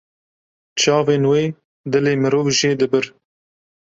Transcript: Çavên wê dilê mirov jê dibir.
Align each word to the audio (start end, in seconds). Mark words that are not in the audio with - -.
Çavên 0.79 1.23
wê 1.31 1.43
dilê 1.91 2.13
mirov 2.21 2.47
jê 2.57 2.71
dibir. 2.79 3.05